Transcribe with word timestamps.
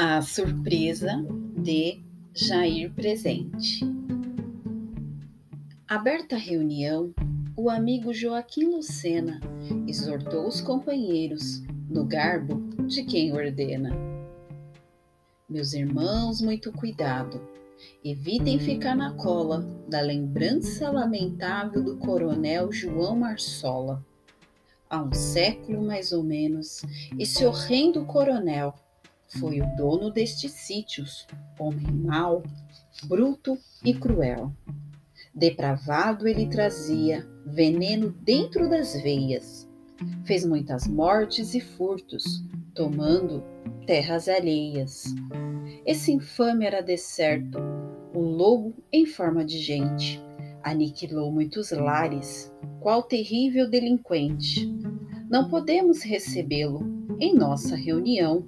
A 0.00 0.22
surpresa 0.22 1.26
de 1.56 2.00
Jair 2.32 2.92
presente. 2.94 3.80
Aberta 5.88 6.36
a 6.36 6.38
reunião, 6.38 7.12
o 7.56 7.68
amigo 7.68 8.14
Joaquim 8.14 8.66
Lucena 8.66 9.40
exortou 9.88 10.46
os 10.46 10.60
companheiros 10.60 11.64
no 11.90 12.04
garbo 12.04 12.60
de 12.86 13.02
quem 13.02 13.32
ordena. 13.32 13.90
Meus 15.48 15.72
irmãos, 15.72 16.40
muito 16.40 16.70
cuidado. 16.70 17.40
Evitem 18.04 18.60
ficar 18.60 18.94
na 18.94 19.14
cola 19.14 19.66
da 19.88 20.00
lembrança 20.00 20.92
lamentável 20.92 21.82
do 21.82 21.96
coronel 21.96 22.70
João 22.70 23.16
Marsola. 23.16 24.06
Há 24.88 25.02
um 25.02 25.12
século 25.12 25.82
mais 25.82 26.12
ou 26.12 26.22
menos, 26.22 26.82
esse 27.18 27.44
horrendo 27.44 28.04
coronel 28.04 28.72
foi 29.28 29.60
o 29.60 29.76
dono 29.76 30.10
destes 30.10 30.52
sítios, 30.52 31.26
homem 31.58 31.86
mau, 31.92 32.42
bruto 33.04 33.58
e 33.84 33.92
cruel. 33.92 34.52
Depravado 35.34 36.26
ele 36.26 36.46
trazia 36.46 37.26
veneno 37.46 38.10
dentro 38.22 38.68
das 38.68 38.94
veias. 39.02 39.68
Fez 40.24 40.44
muitas 40.44 40.86
mortes 40.86 41.54
e 41.54 41.60
furtos, 41.60 42.24
tomando 42.74 43.44
terras 43.86 44.28
alheias. 44.28 45.04
Esse 45.84 46.12
infame 46.12 46.64
era 46.64 46.80
decerto, 46.80 47.58
o 48.14 48.20
lobo 48.20 48.74
em 48.92 49.06
forma 49.06 49.44
de 49.44 49.58
gente. 49.58 50.22
Aniquilou 50.62 51.30
muitos 51.30 51.70
lares, 51.70 52.52
qual 52.80 53.02
terrível 53.02 53.68
delinquente. 53.68 54.72
Não 55.30 55.48
podemos 55.48 56.02
recebê-lo 56.02 56.80
em 57.20 57.34
nossa 57.34 57.76
reunião 57.76 58.46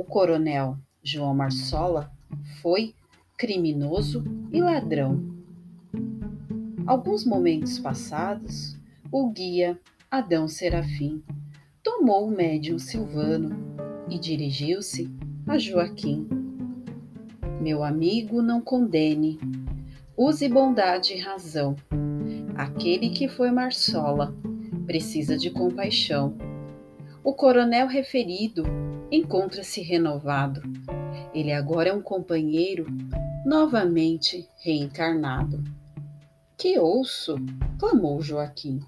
o 0.00 0.04
coronel 0.04 0.78
João 1.02 1.34
Marsola 1.34 2.10
foi 2.62 2.94
criminoso 3.36 4.24
e 4.50 4.58
ladrão. 4.58 5.22
Alguns 6.86 7.26
momentos 7.26 7.78
passados, 7.78 8.78
o 9.12 9.28
guia 9.30 9.78
Adão 10.10 10.48
Serafim 10.48 11.22
tomou 11.82 12.26
o 12.26 12.30
médium 12.30 12.78
Silvano 12.78 13.54
e 14.08 14.18
dirigiu-se 14.18 15.06
a 15.46 15.58
Joaquim. 15.58 16.26
Meu 17.60 17.84
amigo, 17.84 18.40
não 18.40 18.62
condene, 18.62 19.38
use 20.16 20.48
bondade 20.48 21.12
e 21.12 21.20
razão. 21.20 21.76
Aquele 22.56 23.10
que 23.10 23.28
foi 23.28 23.50
Marsola 23.50 24.34
precisa 24.86 25.36
de 25.36 25.50
compaixão. 25.50 26.38
O 27.22 27.34
coronel 27.34 27.86
referido 27.86 28.62
encontra-se 29.10 29.82
renovado. 29.82 30.62
Ele 31.34 31.52
agora 31.52 31.90
é 31.90 31.92
um 31.92 32.02
companheiro 32.02 32.86
novamente 33.44 34.48
reencarnado. 34.62 35.62
Que 36.56 36.78
ouço? 36.78 37.36
clamou 37.78 38.20
Joaquim. 38.20 38.80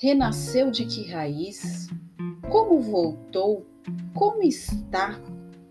Renasceu 0.00 0.70
de 0.70 0.86
que 0.86 1.10
raiz? 1.10 1.88
Como 2.50 2.80
voltou? 2.80 3.66
Como 4.14 4.42
está? 4.42 5.20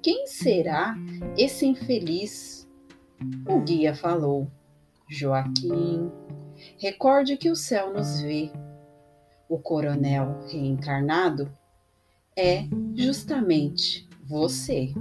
Quem 0.02 0.28
será 0.28 0.96
esse 1.38 1.66
infeliz? 1.66 2.68
O 3.48 3.62
guia 3.62 3.96
falou: 3.96 4.52
Joaquim, 5.08 6.12
recorde 6.78 7.38
que 7.38 7.50
o 7.50 7.56
céu 7.56 7.94
nos 7.94 8.22
vê. 8.22 8.52
O 9.48 9.58
coronel 9.58 10.40
reencarnado 10.50 11.50
é 12.36 12.66
justamente 12.96 14.08
você. 14.24 14.94